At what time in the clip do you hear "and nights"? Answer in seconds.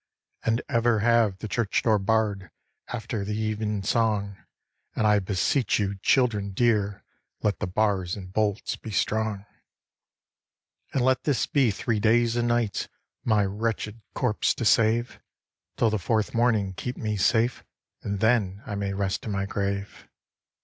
12.35-12.87